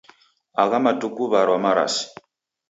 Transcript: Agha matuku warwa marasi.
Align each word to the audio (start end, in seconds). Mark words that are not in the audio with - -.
Agha 0.61 0.77
matuku 0.85 1.21
warwa 1.31 1.57
marasi. 1.63 2.03